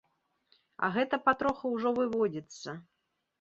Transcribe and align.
А 0.87 0.89
гэта 0.95 1.19
патроху 1.27 1.73
ўжо 1.75 1.93
выводзіцца. 2.01 2.69